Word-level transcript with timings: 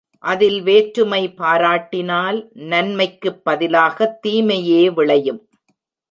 அதில் 0.19 0.61
வேற்றுமை 0.61 1.33
பாராட்டினால், 1.37 2.47
நன்மைக்குப் 2.53 3.41
பதிலாகத் 3.49 4.21
தீமையே 4.21 4.89
விளையும். 4.89 5.49